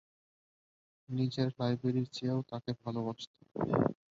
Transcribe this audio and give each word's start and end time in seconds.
নিজের 1.09 1.47
লাইব্রেরির 1.59 2.07
চেয়েও 2.13 2.39
তাকে 2.51 2.71
ভালোবাসতেন। 2.81 3.43